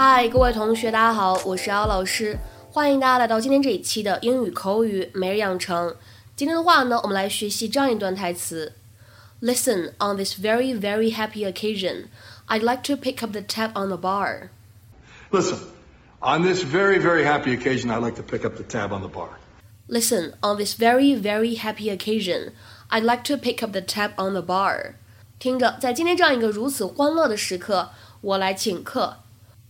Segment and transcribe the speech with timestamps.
[0.00, 2.38] 嗨，各位同学，大家好，我是姚老师，
[2.70, 5.94] 欢迎大家来到今天这一期的英语口语每日养成。
[6.34, 8.72] 今天的话呢，我们来学习这样一段台词：
[9.40, 12.08] Listen, on this very, very happy occasion,
[12.46, 14.48] I'd like to pick up the tab on the bar.
[15.30, 15.58] Listen,
[16.20, 19.08] on this very, very happy occasion, I'd like to pick up the tab on the
[19.08, 19.30] bar.
[19.88, 22.52] Listen, on this very, very happy occasion,
[22.90, 24.94] I'd like to pick up the tab on the bar.
[25.38, 29.18] 听着，在今天这样一个如此欢乐的时刻，我来请客。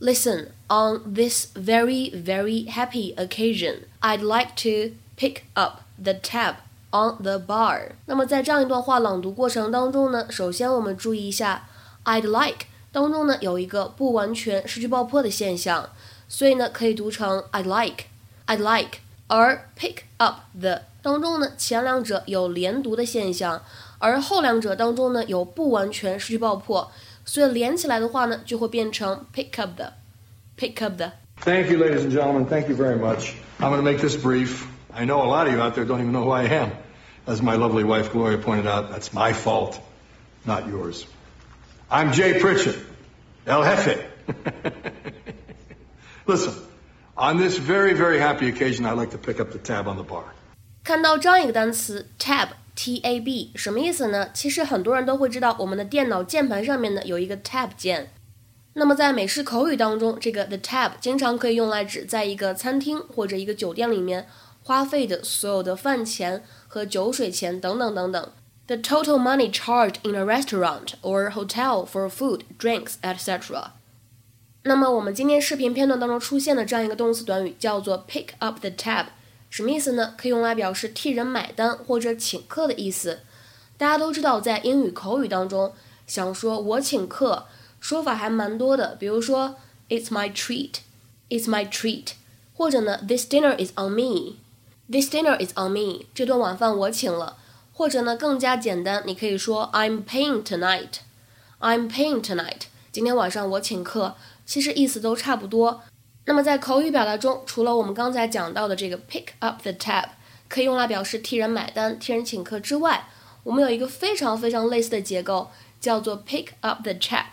[0.03, 6.55] Listen, on this very, very happy occasion, I'd like to pick up the tab
[6.89, 7.91] on the bar.
[8.07, 11.69] 那么在这样一段话朗读过程当中呢，首先我们注意一下
[12.03, 15.87] ，I'd like 当中呢有一个不完全失去爆破的现象，
[16.27, 18.05] 所以呢可以读成 I'd like,
[18.47, 19.01] I'd like。
[19.27, 23.61] 而 pick up the 当中呢前两者有连读的现象，
[23.99, 26.91] 而后两者当中呢有不完全失去爆破。
[27.30, 29.92] 所以连起来的话呢，就会变成 pick up the,
[30.56, 31.12] pick up the.
[31.42, 32.46] Thank you, ladies and gentlemen.
[32.46, 33.34] Thank you very much.
[33.58, 34.66] I'm going to make this brief.
[34.94, 36.72] I know a lot of you out there don't even know who I am.
[37.26, 39.80] As my lovely wife Gloria pointed out, that's my fault,
[40.46, 41.06] not yours.
[41.90, 42.78] I'm Jay Pritchett,
[43.46, 43.98] El Jefe.
[46.26, 46.54] Listen,
[47.16, 50.04] on this very, very happy occasion, I'd like to pick up the tab on the
[50.04, 50.24] bar.
[50.84, 52.48] 看到这样一个单词 tab
[52.83, 54.31] T A B 什么意思呢？
[54.33, 58.11] 其实很多人都会知道，我们的电脑键盘上面呢有一个 Tab 键。
[58.73, 64.25] 那么在美式口语当中，这个 the tab 经常可以用来指在一个餐厅或者一个酒店里面
[64.63, 68.31] 花费的所有的饭钱和酒水钱等等等等。
[68.65, 73.65] The total money charged in a restaurant or hotel for food, drinks, etc.
[74.63, 79.05] 那么我们今天视频片段当中出现的这样一个动词短语叫做 pick up the tab。
[79.51, 80.15] 什么意思呢？
[80.17, 83.19] 可以用来表示替人买单或者请客的意思。
[83.77, 85.73] 大家都知道，在英语口语当中，
[86.07, 87.45] 想说我请客，
[87.81, 88.95] 说法还蛮多的。
[88.95, 89.57] 比如说
[89.89, 92.13] ，It's my treat，It's my treat，
[92.55, 97.35] 或者呢，This dinner is on me，This dinner is on me，这顿晚饭我请了。
[97.73, 102.61] 或者呢，更加简单，你可以说 I'm paying tonight，I'm paying tonight，
[102.93, 104.15] 今天晚上我请客。
[104.45, 105.81] 其实意思都差不多。
[106.25, 110.05] 那么在口语表达中，除了我们刚才讲到的这个 pick up the tab
[110.47, 113.07] 可以用来表示替人买单、替人请客之外，
[113.43, 115.49] 我们有一个非常非常类似的结构，
[115.79, 117.25] 叫做 pick up the check。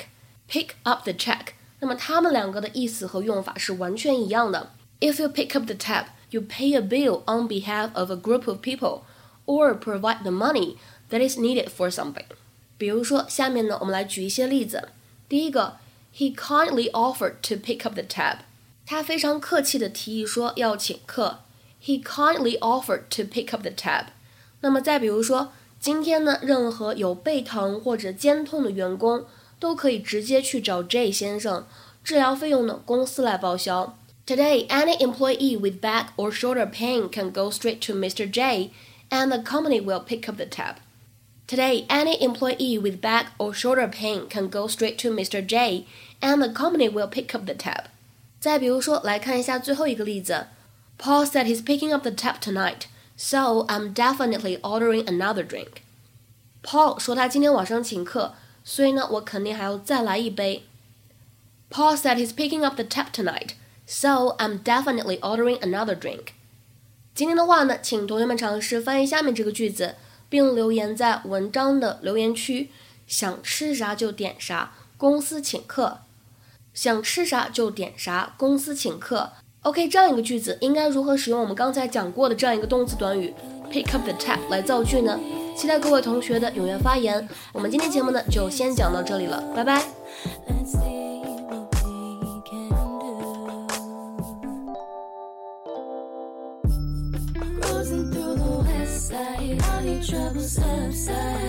[0.51, 1.49] pick up the check，
[1.81, 4.71] 那么它们两个的意思和用法是完全一样的。
[4.99, 8.63] If you pick up the tab, you pay a bill on behalf of a group of
[8.63, 9.03] people,
[9.45, 10.79] or provide the money
[11.11, 12.25] that is needed for something。
[12.79, 14.89] 比如说，下面呢，我们来举一些例子。
[15.29, 15.77] 第一个
[16.17, 18.39] ，He kindly offered to pick up the tab。
[18.88, 21.40] 他非常客气地提议说要请客。
[21.82, 24.06] He kindly offered to pick up the tab。
[24.62, 29.26] 那么再比如说，今天呢，任何有背疼或者肩痛的员工
[29.60, 31.66] 都可以直接去找 J 先生，
[32.04, 33.98] 治疗费用呢公司来报销。
[34.26, 38.30] Today, any employee with back or shoulder pain can go straight to Mr.
[38.30, 38.72] J,
[39.10, 40.78] and the company will pick up the tab.
[41.46, 45.46] Today, any employee with back or shoulder pain can go straight to Mr.
[45.46, 45.86] J,
[46.22, 47.90] and the company will pick up the tab.
[48.41, 50.47] 再比如说，来看一下最后一个例子。
[50.99, 52.83] Paul said he's picking up the tab tonight,
[53.17, 55.83] so I'm definitely ordering another drink.
[56.63, 58.35] Paul 说他今天晚上请客，
[58.65, 60.65] 所以呢，我肯定还要再来一杯。
[61.71, 63.51] Paul said he's picking up the tab tonight,
[63.87, 66.29] so I'm definitely ordering another drink.
[67.15, 69.97] 今天的话呢，请同学们尝试翻译下面这个句子，
[70.29, 72.71] 并留言在文章的留言区。
[73.07, 76.01] 想吃啥就点啥，公司请客。
[76.81, 79.33] 想吃啥就点啥，公司请客。
[79.63, 83.35] OK，这样一个句子应该如何使用我们刚才讲过的这样一个动词短语
[83.69, 85.19] pick up the tab 来造句呢？
[85.57, 87.29] 期待各位同学的踊跃发言。
[87.53, 89.83] 我们今天节目呢就先讲到这里了，拜拜。
[100.89, 101.49] Side,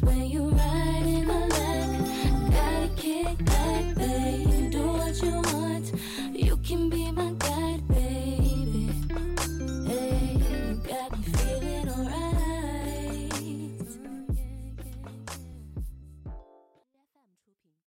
[0.00, 4.70] When you ride in my leg, gotta kick back, babe.
[4.72, 5.92] Do what you want,
[6.32, 7.01] you can be.